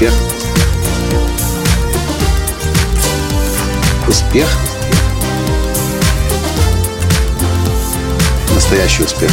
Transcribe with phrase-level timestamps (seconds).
[0.00, 0.14] Успех.
[4.08, 4.48] Успех.
[8.54, 9.30] Настоящий успех.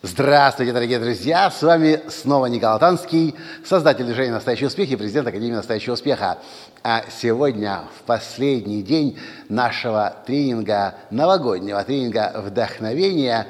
[0.00, 1.50] Здравствуйте, дорогие друзья!
[1.50, 3.34] С вами снова Николай Танский,
[3.66, 6.38] создатель движения «Настоящий успех» и президент Академии «Настоящего успеха».
[6.84, 13.48] А сегодня, в последний день нашего тренинга, новогоднего тренинга «Вдохновение»,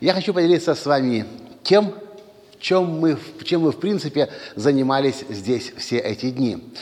[0.00, 1.26] я хочу поделиться с вами
[1.62, 1.92] тем,
[2.62, 6.72] чем мы, чем мы в принципе занимались здесь все эти дни.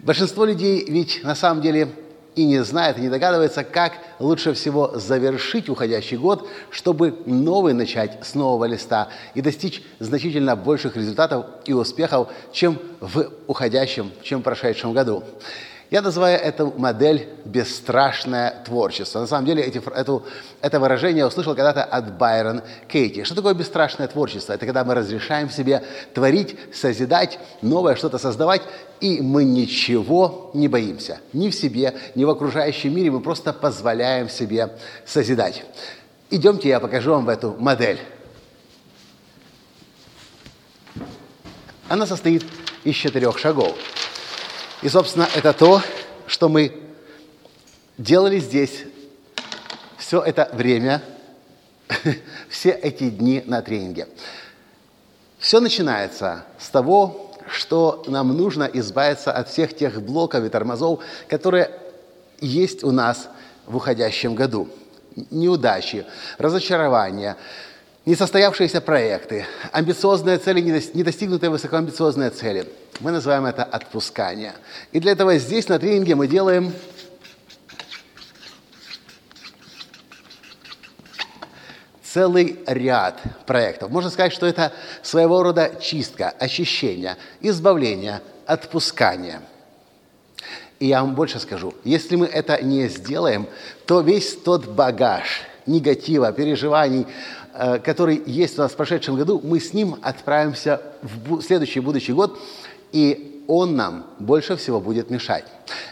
[0.00, 1.88] Большинство людей ведь на самом деле
[2.34, 8.18] и не знает, и не догадывается, как лучше всего завершить уходящий год, чтобы новый начать
[8.22, 14.44] с нового листа и достичь значительно больших результатов и успехов, чем в уходящем, чем в
[14.44, 15.22] прошедшем году.
[15.90, 19.18] Я называю эту модель «бесстрашное творчество».
[19.18, 20.24] На самом деле эти, эту,
[20.60, 23.24] это выражение я услышал когда-то от Байрон Кейти.
[23.24, 24.52] Что такое бесстрашное творчество?
[24.52, 25.82] Это когда мы разрешаем себе
[26.14, 28.62] творить, созидать, новое что-то создавать,
[29.00, 31.18] и мы ничего не боимся.
[31.32, 33.10] Ни в себе, ни в окружающем мире.
[33.10, 34.70] Мы просто позволяем себе
[35.04, 35.64] созидать.
[36.30, 37.98] Идемте, я покажу вам эту модель.
[41.88, 42.44] Она состоит
[42.84, 43.76] из четырех шагов.
[44.82, 45.82] И, собственно, это то,
[46.26, 46.80] что мы
[47.98, 48.84] делали здесь
[49.98, 51.02] все это время,
[52.48, 54.08] все эти дни на тренинге.
[55.38, 61.70] Все начинается с того, что нам нужно избавиться от всех тех блоков и тормозов, которые
[62.40, 63.28] есть у нас
[63.66, 64.68] в уходящем году.
[65.30, 66.06] Неудачи,
[66.38, 67.36] разочарования,
[68.06, 72.66] несостоявшиеся проекты, амбициозные цели, недостигнутые высокоамбициозные цели.
[73.00, 74.54] Мы называем это отпускание.
[74.92, 76.72] И для этого здесь на тренинге мы делаем
[82.02, 83.90] целый ряд проектов.
[83.90, 84.72] Можно сказать, что это
[85.02, 89.40] своего рода чистка, очищение, избавление, отпускание.
[90.80, 93.46] И я вам больше скажу, если мы это не сделаем,
[93.86, 97.06] то весь тот багаж негатива, переживаний,
[97.82, 102.38] который есть у нас в прошедшем году, мы с ним отправимся в следующий будущий год,
[102.92, 105.44] и он нам больше всего будет мешать.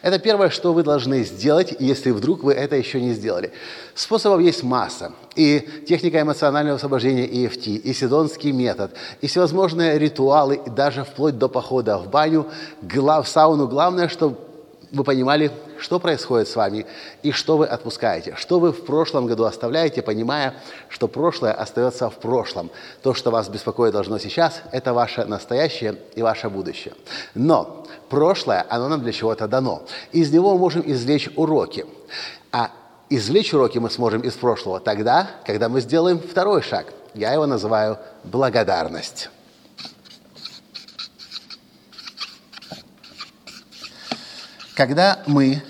[0.03, 3.51] Это первое, что вы должны сделать, если вдруг вы это еще не сделали.
[3.95, 5.13] Способов есть масса.
[5.35, 11.49] И техника эмоционального освобождения EFT, и седонский метод, и всевозможные ритуалы, и даже вплоть до
[11.49, 12.47] похода в баню,
[12.81, 13.67] в сауну.
[13.67, 14.37] Главное, чтобы
[14.91, 16.87] вы понимали, что происходит с вами
[17.23, 20.55] и что вы отпускаете, что вы в прошлом году оставляете, понимая,
[20.89, 22.71] что прошлое остается в прошлом.
[23.03, 26.95] То, что вас беспокоит должно сейчас, это ваше настоящее и ваше будущее.
[27.35, 29.83] Но прошлое, оно нам для чего-то дано.
[30.13, 31.87] Из него мы можем извлечь уроки.
[32.51, 32.71] А
[33.11, 36.87] извлечь уроки мы сможем из прошлого тогда, когда мы сделаем второй шаг.
[37.15, 39.31] Я его называю благодарность.
[44.79, 45.61] Когда мы,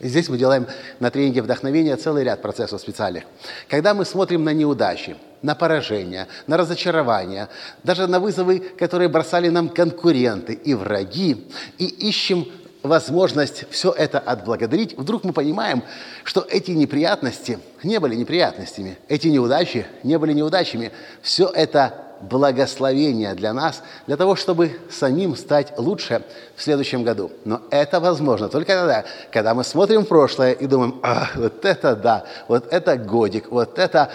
[0.00, 0.66] здесь мы делаем
[0.98, 3.24] на тренинге вдохновения целый ряд процессов специальных,
[3.68, 7.50] когда мы смотрим на неудачи, на поражения, на разочарования,
[7.84, 12.48] даже на вызовы, которые бросали нам конкуренты и враги, и ищем
[12.82, 15.82] возможность все это отблагодарить, вдруг мы понимаем,
[16.24, 20.92] что эти неприятности не были неприятностями, эти неудачи не были неудачами.
[21.22, 26.22] Все это благословение для нас, для того, чтобы самим стать лучше
[26.56, 27.30] в следующем году.
[27.44, 31.00] Но это возможно только тогда, когда мы смотрим в прошлое и думаем,
[31.36, 34.10] вот это да, вот это годик, вот это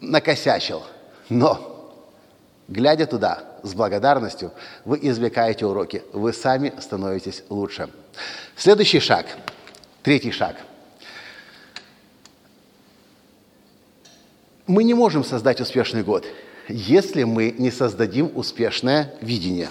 [0.00, 0.82] накосячил.
[1.28, 1.94] Но,
[2.68, 4.52] глядя туда с благодарностью,
[4.84, 7.88] вы извлекаете уроки, вы сами становитесь лучше.
[8.56, 9.26] Следующий шаг,
[10.02, 10.56] третий шаг–
[14.66, 16.24] Мы не можем создать успешный год,
[16.68, 19.70] если мы не создадим успешное видение.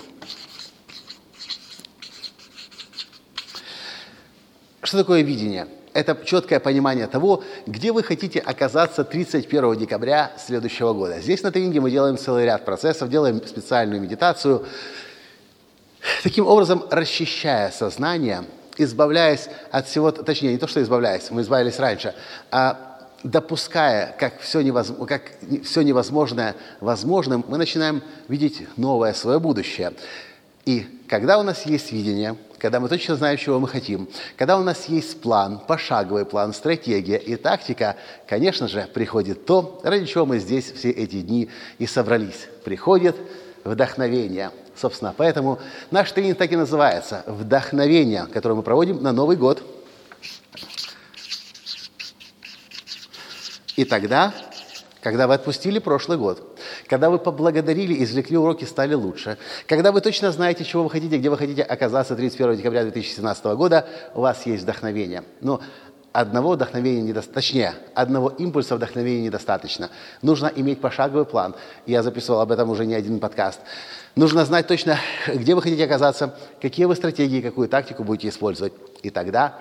[4.84, 5.68] Что такое видение?
[5.94, 11.20] Это четкое понимание того, где вы хотите оказаться 31 декабря следующего года.
[11.20, 14.66] Здесь на тренинге мы делаем целый ряд процессов, делаем специальную медитацию,
[16.24, 18.46] таким образом расчищая сознание,
[18.78, 22.16] избавляясь от всего, точнее, не то, что избавляясь, мы избавились раньше,
[22.52, 22.92] а
[23.24, 25.22] допуская, как все, невозможно, как
[25.64, 29.94] все невозможное возможным, мы начинаем видеть новое свое будущее.
[30.66, 34.64] И когда у нас есть видение, когда мы точно знаем, чего мы хотим, когда у
[34.64, 37.96] нас есть план, пошаговый план, стратегия и тактика,
[38.28, 41.50] конечно же, приходит то, ради чего мы здесь все эти дни
[41.80, 42.48] и собрались.
[42.64, 43.16] Приходит
[43.64, 44.52] вдохновение.
[44.76, 45.60] Собственно, поэтому
[45.90, 49.64] наш тренинг так и называется «Вдохновение», которое мы проводим на Новый год–
[53.76, 54.34] И тогда,
[55.02, 56.51] когда вы отпустили прошлый год,
[56.92, 61.30] когда вы поблагодарили, извлекли уроки, стали лучше, когда вы точно знаете, чего вы хотите, где
[61.30, 65.24] вы хотите оказаться 31 декабря 2017 года, у вас есть вдохновение.
[65.40, 65.62] Но
[66.12, 69.90] одного вдохновения недостаточно, точнее, одного импульса вдохновения недостаточно.
[70.22, 71.56] Нужно иметь пошаговый план.
[71.86, 73.62] Я записывал об этом уже не один подкаст.
[74.18, 74.98] Нужно знать точно,
[75.34, 78.74] где вы хотите оказаться, какие вы стратегии, какую тактику будете использовать.
[79.02, 79.58] И тогда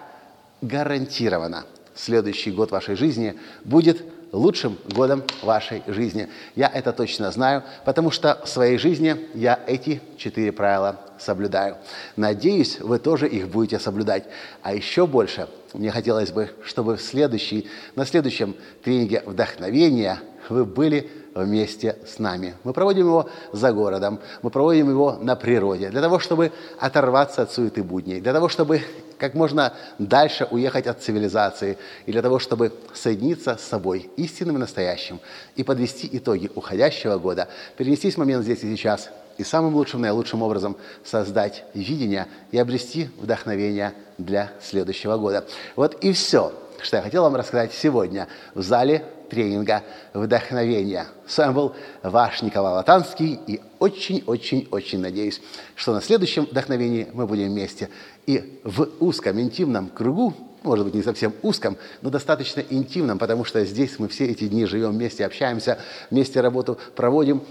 [0.62, 6.28] гарантированно следующий год вашей жизни будет лучшим годом вашей жизни.
[6.54, 11.76] Я это точно знаю, потому что в своей жизни я эти четыре правила соблюдаю.
[12.16, 14.24] Надеюсь, вы тоже их будете соблюдать.
[14.62, 21.10] А еще больше мне хотелось бы, чтобы в следующий, на следующем тренинге вдохновения вы были
[21.34, 22.54] вместе с нами.
[22.64, 27.52] Мы проводим его за городом, мы проводим его на природе, для того, чтобы оторваться от
[27.52, 28.82] суеты будней, для того, чтобы
[29.20, 31.76] как можно дальше уехать от цивилизации,
[32.06, 35.20] и для того, чтобы соединиться с собой, истинным и настоящим,
[35.56, 40.42] и подвести итоги уходящего года, перенестись в момент здесь и сейчас, и самым лучшим, наилучшим
[40.42, 45.46] образом создать видение и обрести вдохновение для следующего года.
[45.76, 46.52] Вот и все,
[46.82, 49.82] что я хотел вам рассказать сегодня в зале тренинга
[50.12, 51.06] вдохновения.
[51.26, 55.40] С вами был ваш Николай Латанский, и очень-очень-очень надеюсь,
[55.74, 57.88] что на следующем вдохновении мы будем вместе.
[58.26, 63.64] И в узком интимном кругу, может быть, не совсем узком, но достаточно интимном, потому что
[63.64, 65.78] здесь мы все эти дни живем вместе, общаемся,
[66.10, 67.42] вместе работу проводим.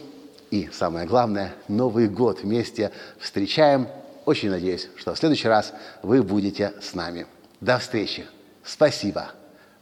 [0.52, 3.88] И самое главное, Новый год вместе встречаем.
[4.26, 5.74] Очень надеюсь, что в следующий раз
[6.04, 7.26] вы будете с нами.
[7.62, 8.26] До встречи.
[8.64, 9.39] Спасибо.